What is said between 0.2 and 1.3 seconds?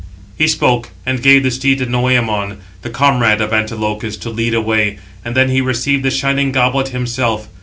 He spoke, and